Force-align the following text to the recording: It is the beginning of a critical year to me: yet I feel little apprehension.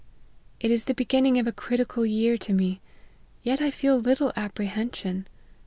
It 0.59 0.71
is 0.71 0.85
the 0.85 0.95
beginning 0.95 1.37
of 1.37 1.45
a 1.45 1.51
critical 1.51 2.07
year 2.07 2.35
to 2.35 2.53
me: 2.53 2.81
yet 3.43 3.61
I 3.61 3.69
feel 3.69 3.99
little 3.99 4.33
apprehension. 4.35 5.27